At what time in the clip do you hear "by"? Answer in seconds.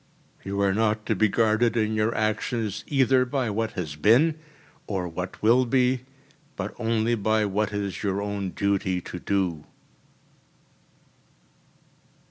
3.23-3.51, 7.13-7.45